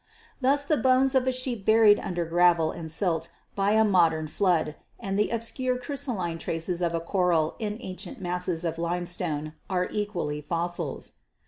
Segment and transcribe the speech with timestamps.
[0.41, 4.73] Thus the bones of a sheep buried under gravel and silt by a modern flood
[4.99, 10.41] and the obscure crystalline traces of a coral in ancient masses of limestone are equally
[10.41, 11.17] fossils.